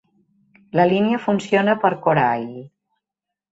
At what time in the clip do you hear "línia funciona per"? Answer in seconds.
0.93-1.93